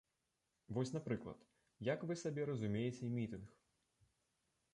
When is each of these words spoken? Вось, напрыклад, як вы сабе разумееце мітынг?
Вось, 0.77 0.93
напрыклад, 0.95 1.39
як 1.89 2.07
вы 2.13 2.17
сабе 2.23 2.43
разумееце 2.53 3.13
мітынг? 3.19 3.47